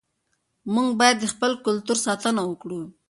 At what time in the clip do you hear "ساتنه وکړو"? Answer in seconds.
2.05-2.81